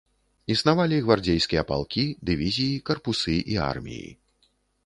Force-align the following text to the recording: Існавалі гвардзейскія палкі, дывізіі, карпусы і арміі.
Існавалі 0.53 0.97
гвардзейскія 1.07 1.63
палкі, 1.73 2.05
дывізіі, 2.31 2.83
карпусы 2.91 3.37
і 3.55 3.63
арміі. 3.71 4.09